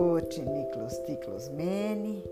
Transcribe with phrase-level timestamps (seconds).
[0.00, 2.24] Ruth Niklos Tiklos Mene,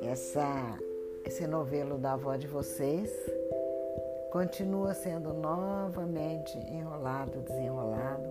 [0.00, 0.78] essa,
[1.26, 3.12] esse novelo da avó de vocês
[4.30, 8.26] continua sendo novamente enrolado, desenrolado,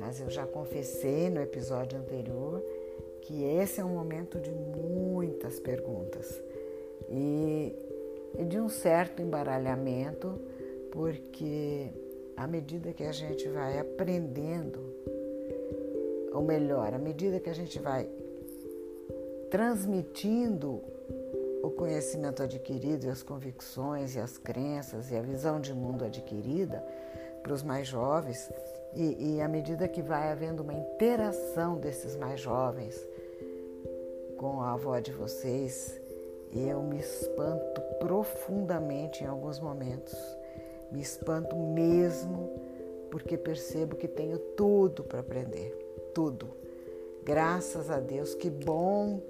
[0.00, 2.64] mas eu já confessei no episódio anterior
[3.20, 6.42] que esse é um momento de muitas perguntas
[7.10, 7.76] e
[8.48, 10.40] de um certo embaralhamento,
[10.90, 11.90] porque
[12.34, 14.80] à medida que a gente vai aprendendo,
[16.32, 18.08] ou melhor, à medida que a gente vai
[19.50, 20.82] transmitindo
[21.62, 26.84] o conhecimento adquirido e as convicções e as crenças e a visão de mundo adquirida
[27.42, 28.50] para os mais jovens,
[28.94, 33.08] e, e à medida que vai havendo uma interação desses mais jovens
[34.36, 36.00] com a avó de vocês,
[36.52, 40.14] eu me espanto profundamente em alguns momentos.
[40.90, 42.50] Me espanto mesmo
[43.10, 45.76] porque percebo que tenho tudo para aprender,
[46.18, 46.48] tudo.
[47.22, 49.22] Graças a Deus, que bom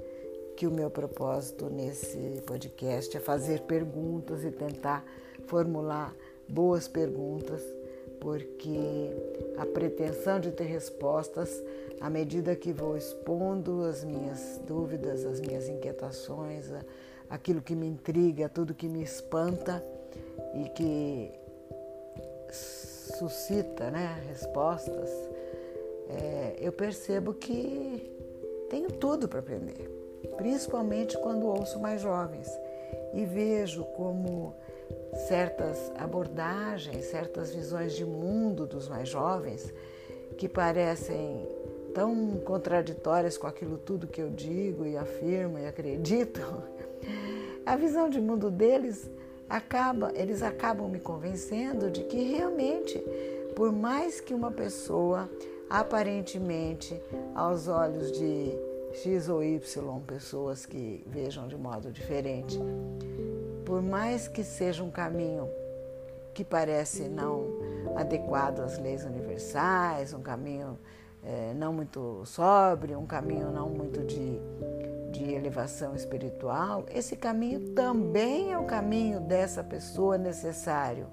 [0.56, 5.04] que o meu propósito nesse podcast é fazer perguntas e tentar
[5.44, 6.16] formular
[6.48, 7.62] boas perguntas,
[8.18, 9.10] porque
[9.58, 11.62] a pretensão de ter respostas
[12.00, 16.72] à medida que vou expondo as minhas dúvidas, as minhas inquietações,
[17.28, 19.84] aquilo que me intriga, tudo que me espanta
[20.54, 21.32] e que
[22.50, 25.10] suscita né, respostas,
[26.08, 28.10] é, eu percebo que
[28.70, 29.88] tenho tudo para aprender,
[30.36, 32.48] principalmente quando ouço mais jovens
[33.14, 34.54] e vejo como
[35.26, 39.72] certas abordagens, certas visões de mundo dos mais jovens
[40.36, 41.46] que parecem
[41.94, 46.40] tão contraditórias com aquilo tudo que eu digo e afirmo e acredito.
[47.66, 49.10] A visão de mundo deles
[49.48, 52.98] acaba, eles acabam me convencendo de que realmente,
[53.56, 55.28] por mais que uma pessoa
[55.70, 57.00] aparentemente
[57.34, 58.52] aos olhos de
[58.92, 62.58] X ou Y, pessoas que vejam de modo diferente,
[63.64, 65.48] por mais que seja um caminho
[66.32, 67.46] que parece não
[67.96, 70.78] adequado às leis universais, um caminho
[71.22, 74.40] é, não muito sóbrio, um caminho não muito de
[75.10, 81.06] de elevação espiritual, esse caminho também é o caminho dessa pessoa necessário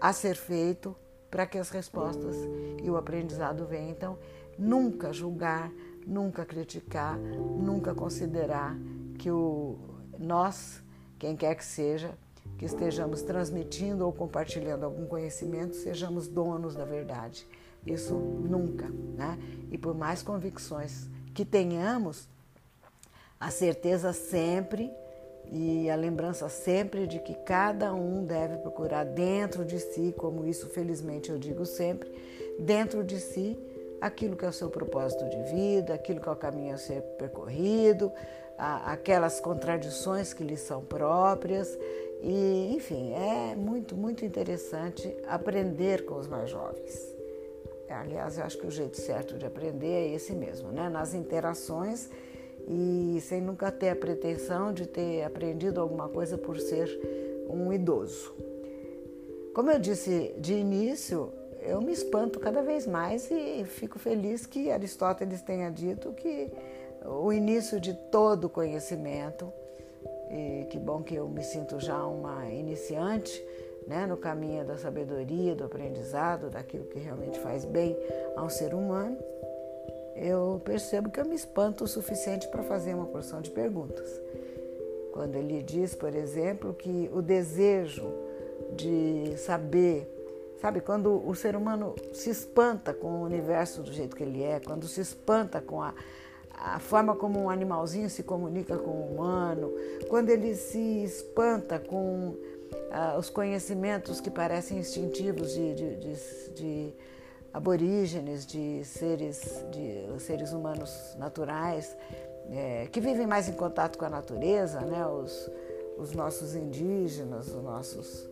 [0.00, 0.94] a ser feito
[1.30, 2.36] para que as respostas
[2.82, 3.90] e o aprendizado venham.
[3.90, 4.18] Então,
[4.58, 5.70] nunca julgar,
[6.06, 8.76] nunca criticar, nunca considerar
[9.18, 9.78] que o
[10.18, 10.82] nós,
[11.18, 12.12] quem quer que seja,
[12.56, 17.46] que estejamos transmitindo ou compartilhando algum conhecimento, sejamos donos da verdade.
[17.86, 19.38] Isso nunca, né?
[19.70, 22.28] E por mais convicções que tenhamos,
[23.38, 24.90] a certeza sempre
[25.50, 30.68] e a lembrança sempre de que cada um deve procurar dentro de si, como isso
[30.68, 32.10] felizmente eu digo sempre,
[32.58, 33.58] dentro de si
[34.00, 37.02] aquilo que é o seu propósito de vida, aquilo que é o caminho a ser
[37.18, 38.12] percorrido,
[38.56, 41.76] aquelas contradições que lhe são próprias.
[42.20, 47.16] E, enfim, é muito, muito interessante aprender com os mais jovens.
[47.88, 50.88] Aliás, eu acho que o jeito certo de aprender é esse mesmo, né?
[50.88, 52.10] Nas interações
[52.68, 56.88] e sem nunca ter a pretensão de ter aprendido alguma coisa por ser
[57.48, 58.34] um idoso.
[59.54, 64.70] Como eu disse de início, eu me espanto cada vez mais e fico feliz que
[64.70, 66.50] Aristóteles tenha dito que
[67.04, 69.50] o início de todo conhecimento,
[70.30, 73.42] e que bom que eu me sinto já uma iniciante
[73.86, 77.96] né, no caminho da sabedoria, do aprendizado, daquilo que realmente faz bem
[78.36, 79.16] ao ser humano,
[80.20, 84.08] eu percebo que eu me espanto o suficiente para fazer uma porção de perguntas.
[85.12, 88.12] Quando ele diz, por exemplo, que o desejo
[88.74, 90.08] de saber,
[90.60, 94.60] sabe, quando o ser humano se espanta com o universo do jeito que ele é,
[94.60, 95.94] quando se espanta com a,
[96.52, 99.72] a forma como um animalzinho se comunica com o humano,
[100.08, 102.34] quando ele se espanta com
[102.90, 106.94] ah, os conhecimentos que parecem instintivos de, de, de, de
[107.52, 111.96] aborígenes, de seres, de seres humanos naturais,
[112.50, 115.06] é, que vivem mais em contato com a natureza, né?
[115.06, 115.50] os,
[115.98, 118.28] os nossos indígenas, os nossos,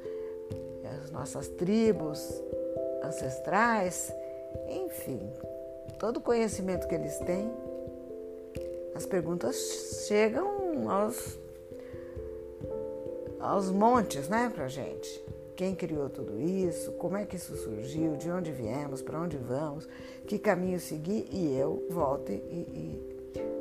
[1.02, 2.42] as nossas tribos
[3.02, 4.12] ancestrais,
[4.68, 5.20] enfim,
[5.98, 7.50] todo o conhecimento que eles têm,
[8.94, 9.56] as perguntas
[10.08, 11.38] chegam aos,
[13.38, 15.35] aos montes né, para a gente.
[15.56, 16.92] Quem criou tudo isso?
[16.92, 18.16] Como é que isso surgiu?
[18.16, 19.00] De onde viemos?
[19.00, 19.88] Para onde vamos?
[20.26, 21.26] Que caminho seguir?
[21.32, 23.16] E eu volto e, e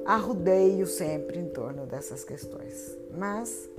[0.06, 2.98] arrudeio sempre em torno dessas questões.
[3.18, 3.70] Mas,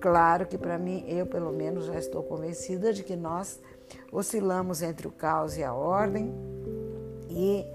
[0.00, 3.60] claro que para mim, eu pelo menos já estou convencida de que nós
[4.12, 6.32] oscilamos entre o caos e a ordem
[7.28, 7.66] e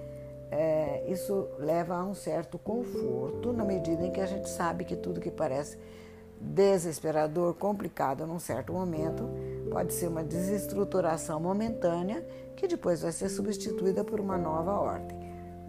[0.50, 4.96] é, isso leva a um certo conforto na medida em que a gente sabe que
[4.96, 5.78] tudo que parece
[6.40, 9.28] desesperador, complicado num certo momento,
[9.72, 12.26] pode ser uma desestruturação momentânea
[12.56, 15.18] que depois vai ser substituída por uma nova ordem.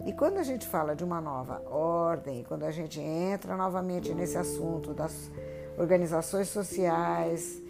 [0.05, 4.37] E quando a gente fala de uma nova ordem, quando a gente entra novamente nesse
[4.37, 5.29] assunto das
[5.77, 7.61] organizações sociais,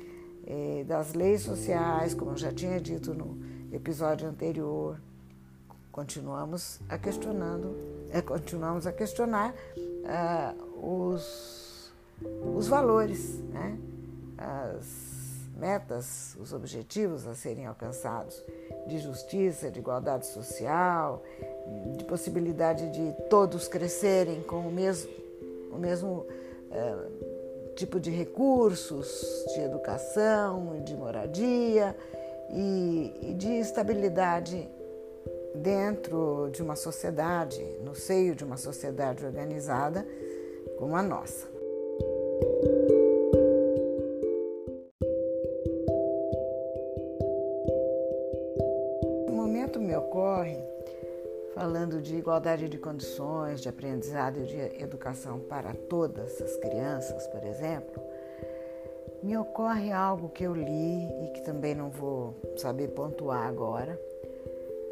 [0.45, 3.37] eh, das leis sociais, como eu já tinha dito no
[3.73, 4.99] episódio anterior,
[5.91, 7.75] continuamos a questionando,
[8.11, 11.91] é, continuamos a questionar uh, os,
[12.55, 13.77] os valores, né?
[14.37, 15.18] as
[15.59, 18.43] metas, os objetivos a serem alcançados
[18.87, 21.21] de justiça, de igualdade social,
[21.97, 25.11] de possibilidade de todos crescerem com o mesmo,
[25.71, 26.25] o mesmo
[26.71, 31.95] uh, tipo de recursos, de educação, de moradia
[32.49, 34.69] e, e de estabilidade
[35.55, 40.05] dentro de uma sociedade, no seio de uma sociedade organizada
[40.77, 41.47] como a nossa.
[51.79, 57.41] Falando de igualdade de condições, de aprendizado e de educação para todas as crianças, por
[57.45, 58.03] exemplo,
[59.23, 63.97] me ocorre algo que eu li e que também não vou saber pontuar agora,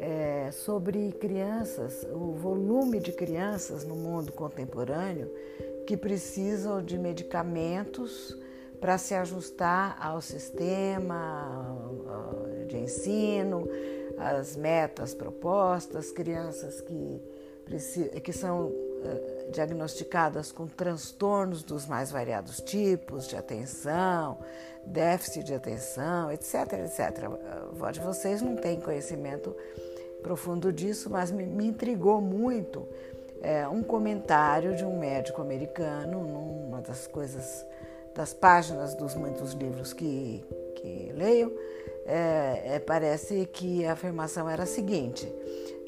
[0.00, 5.30] é, sobre crianças, o volume de crianças no mundo contemporâneo
[5.86, 8.34] que precisam de medicamentos
[8.80, 11.76] para se ajustar ao sistema
[12.66, 13.68] de ensino,
[14.20, 17.22] às metas propostas, crianças que,
[18.22, 18.72] que são
[19.04, 24.38] eh, diagnosticadas com transtornos dos mais variados tipos de atenção,
[24.84, 27.24] déficit de atenção, etc, etc.
[27.80, 29.54] A de vocês não tem conhecimento
[30.22, 32.86] profundo disso, mas me, me intrigou muito
[33.40, 37.64] é, um comentário de um médico americano numa das coisas,
[38.14, 40.44] das páginas dos muitos livros que,
[40.76, 41.56] que leio,
[42.08, 45.30] é, é, parece que a afirmação era a seguinte: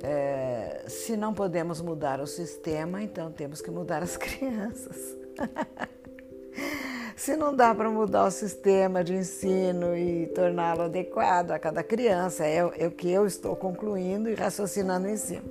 [0.02, 5.16] é, se não podemos mudar o sistema, então temos que mudar as crianças.
[7.16, 12.46] Se não dá para mudar o sistema de ensino e torná-lo adequado a cada criança,
[12.46, 15.44] é, é o que eu estou concluindo e raciocinando em cima.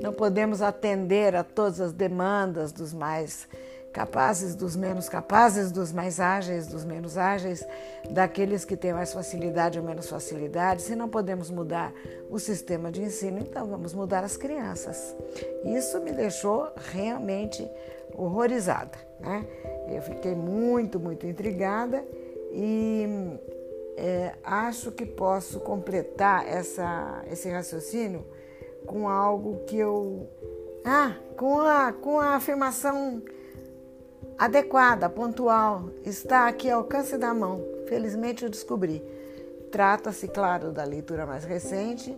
[0.00, 3.48] Não podemos atender a todas as demandas dos mais
[3.94, 7.64] capazes, dos menos capazes, dos mais ágeis, dos menos ágeis,
[8.10, 10.82] daqueles que têm mais facilidade ou menos facilidade.
[10.82, 11.94] Se não podemos mudar
[12.28, 15.14] o sistema de ensino, então vamos mudar as crianças.
[15.64, 17.66] Isso me deixou realmente
[18.12, 18.98] horrorizada.
[19.20, 19.46] Né?
[19.88, 22.04] Eu fiquei muito, muito intrigada
[22.52, 23.06] e
[23.96, 28.26] é, acho que posso completar essa, esse raciocínio
[28.86, 30.28] com algo que eu.
[30.84, 33.22] Ah, com a, com a afirmação
[34.38, 37.62] adequada, pontual, está aqui ao alcance da mão.
[37.86, 39.02] Felizmente eu descobri.
[39.70, 42.16] Trata-se, claro, da leitura mais recente,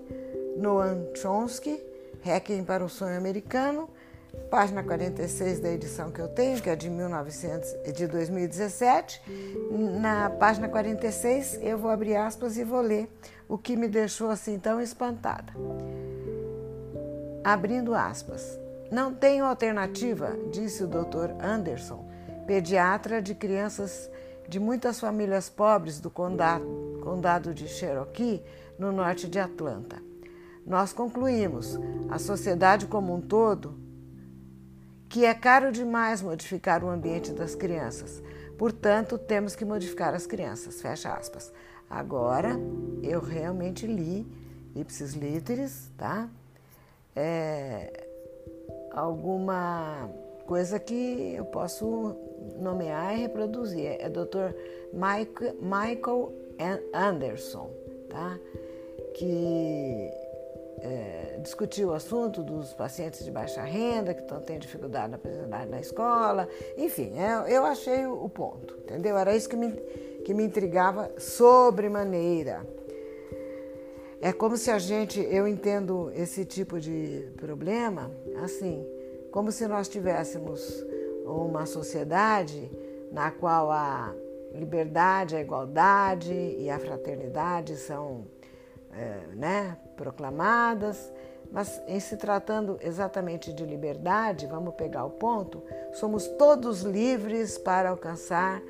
[0.56, 1.82] Noam Chomsky,
[2.20, 3.88] Requiem para o Sonho Americano,
[4.50, 9.22] página 46 da edição que eu tenho, que é de, 1900, de 2017.
[10.00, 13.08] Na página 46, eu vou abrir aspas e vou ler
[13.48, 15.52] o que me deixou assim tão espantada.
[17.44, 18.58] Abrindo aspas.
[18.90, 21.32] Não tenho alternativa, disse o Dr.
[21.42, 22.05] Anderson,
[22.46, 24.10] pediatra de crianças
[24.48, 28.42] de muitas famílias pobres do condado, condado de Cherokee,
[28.78, 30.00] no norte de Atlanta.
[30.64, 33.86] Nós concluímos, a sociedade como um todo
[35.08, 38.22] que é caro demais modificar o ambiente das crianças.
[38.58, 40.80] Portanto, temos que modificar as crianças.
[40.80, 41.52] Fecha aspas.
[41.88, 42.58] Agora,
[43.02, 44.26] eu realmente li
[44.74, 46.28] ipsis literis, tá?
[47.14, 48.08] É,
[48.92, 50.10] alguma
[50.46, 52.16] coisa que eu posso
[52.58, 53.96] nomear e reproduzir.
[53.98, 54.54] É Dr.
[54.92, 56.32] Michael
[56.94, 57.70] Anderson,
[58.08, 58.38] tá?
[59.14, 60.10] Que
[60.80, 65.68] é, discutir o assunto dos pacientes de baixa renda que estão tendo dificuldade na aprendizagem
[65.68, 66.48] na escola.
[66.76, 69.16] Enfim, é, eu achei o, o, ponto, entendeu?
[69.16, 69.72] Era isso que me,
[70.24, 72.66] que me intrigava sobremaneira.
[74.20, 78.10] É como se a gente, eu entendo esse tipo de problema
[78.42, 78.86] assim,
[79.36, 80.82] como se nós tivéssemos
[81.26, 82.70] uma sociedade
[83.12, 84.14] na qual a
[84.54, 88.24] liberdade, a igualdade e a fraternidade são
[88.94, 91.12] é, né, proclamadas,
[91.52, 95.62] mas em se tratando exatamente de liberdade, vamos pegar o ponto,
[95.92, 98.62] somos todos livres para alcançar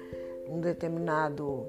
[0.49, 1.64] um determinado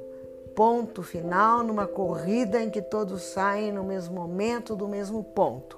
[0.56, 5.77] ponto final numa corrida em que todos saem no mesmo momento do mesmo ponto.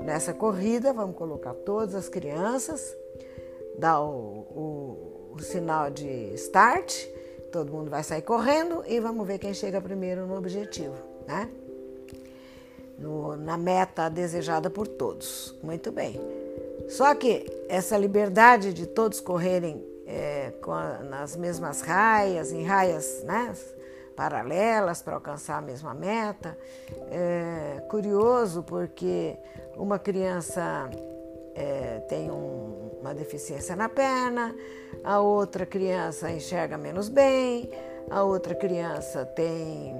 [0.00, 2.96] Nessa corrida, vamos colocar todas as crianças,
[3.78, 7.06] dar o, o, o sinal de start,
[7.50, 10.94] todo mundo vai sair correndo e vamos ver quem chega primeiro no objetivo,
[11.26, 11.48] né?
[12.98, 15.54] No, na meta desejada por todos.
[15.62, 16.20] Muito bem.
[16.88, 23.54] Só que essa liberdade de todos correrem é, a, nas mesmas raias, em raias né,
[24.18, 26.58] paralelas para alcançar a mesma meta,
[27.08, 29.38] é curioso porque
[29.76, 30.90] uma criança
[31.54, 34.52] é, tem um, uma deficiência na perna,
[35.04, 37.70] a outra criança enxerga menos bem,
[38.10, 39.94] a outra criança tem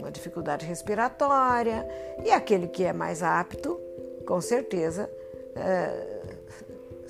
[0.00, 1.88] uma dificuldade respiratória
[2.24, 3.80] e aquele que é mais apto,
[4.26, 5.08] com certeza,
[5.54, 6.17] é,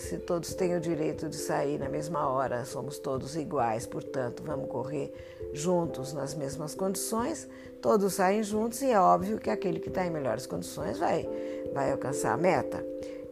[0.09, 4.71] se todos têm o direito de sair na mesma hora, somos todos iguais, portanto, vamos
[4.71, 5.12] correr
[5.53, 7.47] juntos nas mesmas condições,
[7.83, 11.29] todos saem juntos e é óbvio que aquele que está em melhores condições vai,
[11.75, 12.83] vai alcançar a meta.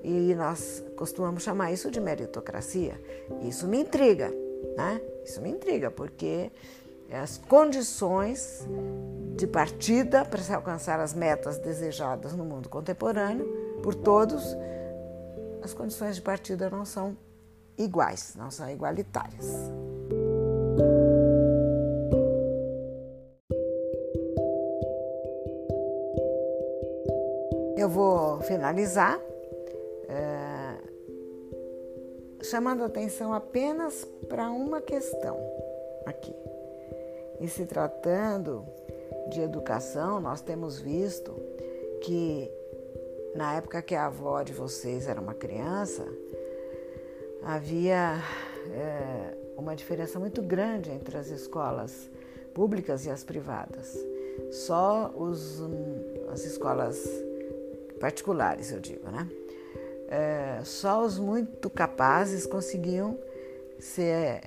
[0.03, 3.01] E nós costumamos chamar isso de meritocracia.
[3.43, 4.31] Isso me intriga,
[4.77, 5.01] né?
[5.25, 6.53] Isso me intriga, porque
[7.11, 8.67] as condições
[9.35, 13.47] de partida para se alcançar as metas desejadas no mundo contemporâneo
[13.83, 14.45] por todos
[15.63, 17.17] as condições de partida não são
[17.79, 19.47] iguais, não são igualitárias.
[27.77, 29.21] Eu vou finalizar
[30.09, 30.77] é,
[32.43, 35.39] chamando atenção apenas para uma questão
[36.05, 36.35] aqui.
[37.41, 38.65] E se tratando
[39.29, 41.35] de educação, nós temos visto
[42.01, 42.51] que
[43.37, 46.05] na época que a avó de vocês era uma criança,
[47.43, 48.19] havia
[48.73, 52.11] é, uma diferença muito grande entre as escolas
[52.55, 53.95] públicas e as privadas.
[54.51, 55.63] Só os,
[56.33, 57.07] as escolas
[58.01, 59.29] particulares, eu digo, né?
[60.09, 63.19] É, só os muito capazes conseguiam
[63.79, 64.41] se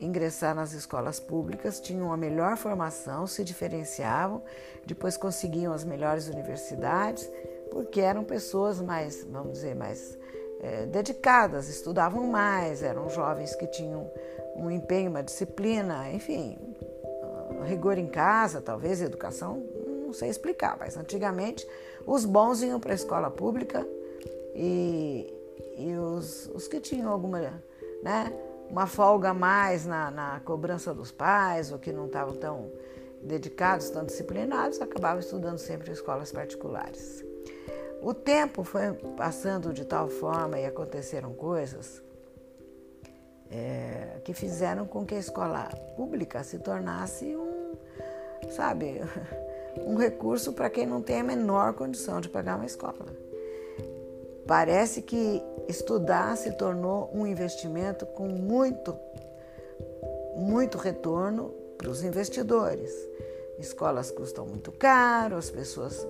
[0.00, 4.42] ingressar nas escolas públicas, tinham uma melhor formação, se diferenciavam,
[4.86, 7.28] depois conseguiam as melhores universidades
[7.70, 10.18] porque eram pessoas mais, vamos dizer, mais
[10.60, 14.10] é, dedicadas, estudavam mais, eram jovens que tinham
[14.56, 16.58] um empenho, uma disciplina, enfim,
[17.64, 19.62] rigor em casa, talvez, educação,
[20.04, 21.66] não sei explicar, mas antigamente
[22.06, 23.86] os bons iam para a escola pública
[24.54, 25.32] e,
[25.76, 27.40] e os, os que tinham alguma,
[28.02, 28.32] né,
[28.68, 32.70] uma folga mais na, na cobrança dos pais, ou que não estavam tão
[33.22, 37.24] dedicados, tão disciplinados, acabavam estudando sempre em escolas particulares.
[38.02, 42.02] O tempo foi passando de tal forma e aconteceram coisas
[43.50, 47.74] é, que fizeram com que a escola pública se tornasse um,
[48.50, 49.02] sabe,
[49.84, 53.06] um recurso para quem não tem a menor condição de pagar uma escola.
[54.46, 58.96] Parece que estudar se tornou um investimento com muito,
[60.36, 62.92] muito retorno para os investidores.
[63.58, 66.06] Escolas custam muito caro, as pessoas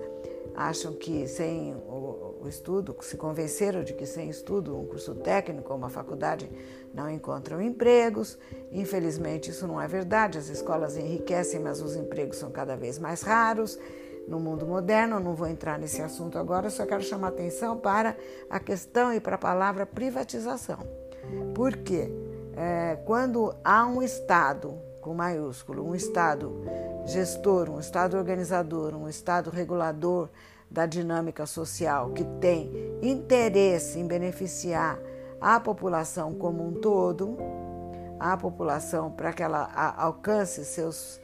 [0.55, 5.71] acham que sem o, o, estudo, se convenceram de que sem estudo, um curso técnico
[5.71, 6.49] ou uma faculdade
[6.93, 8.37] não encontram empregos.
[8.71, 10.37] Infelizmente, isso não é verdade.
[10.37, 13.79] As escolas enriquecem, mas os empregos são cada vez mais raros.
[14.27, 18.15] No mundo moderno, não vou entrar nesse assunto agora, só quero chamar atenção para
[18.49, 20.79] a questão e para a palavra privatização.
[21.55, 22.09] Porque
[22.55, 26.61] é, quando há um Estado com maiúsculo, um Estado
[27.05, 30.29] gestor, um Estado organizador, um Estado regulador
[30.69, 34.97] da dinâmica social que tem interesse em beneficiar
[35.41, 37.35] a população como um todo,
[38.19, 41.19] a população para que ela alcance seus,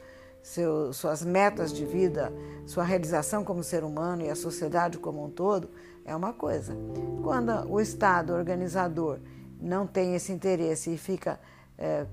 [0.92, 2.32] suas metas de vida,
[2.66, 5.70] sua realização como ser humano e a sociedade como um todo,
[6.04, 6.76] é uma coisa.
[7.22, 9.20] Quando o Estado organizador
[9.60, 11.38] não tem esse interesse e fica
[11.78, 12.04] é,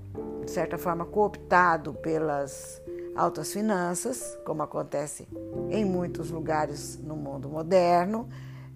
[0.44, 2.80] de certa forma, cooptado pelas
[3.16, 5.26] altas finanças, como acontece
[5.70, 8.28] em muitos lugares no mundo moderno,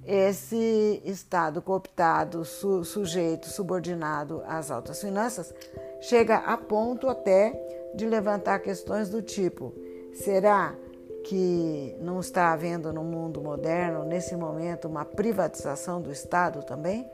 [0.04, 5.54] esse Estado cooptado, su, sujeito, subordinado às altas finanças,
[6.00, 7.52] chega a ponto até
[7.94, 9.74] de levantar questões do tipo:
[10.12, 10.74] será
[11.22, 17.08] que não está havendo no mundo moderno, nesse momento, uma privatização do Estado também?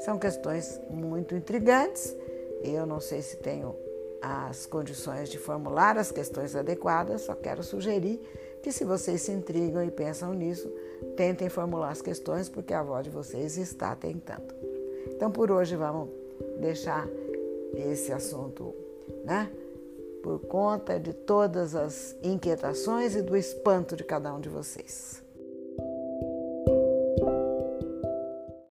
[0.00, 2.16] São questões muito intrigantes
[2.62, 3.74] eu não sei se tenho
[4.20, 8.20] as condições de formular as questões adequadas, só quero sugerir
[8.62, 10.70] que, se vocês se intrigam e pensam nisso,
[11.16, 14.54] tentem formular as questões, porque a avó de vocês está tentando.
[15.06, 16.10] Então, por hoje, vamos
[16.60, 17.08] deixar
[17.74, 18.74] esse assunto,
[19.24, 19.50] né?
[20.22, 25.22] Por conta de todas as inquietações e do espanto de cada um de vocês.